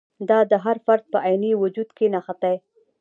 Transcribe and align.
دا 0.29 0.39
د 0.51 0.53
هر 0.65 0.77
فرد 0.85 1.03
په 1.13 1.17
عیني 1.25 1.51
وجود 1.63 1.89
کې 1.97 2.05
نغښتی. 2.13 2.55